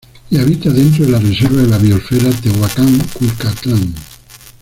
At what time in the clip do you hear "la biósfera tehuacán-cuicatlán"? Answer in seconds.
1.67-3.93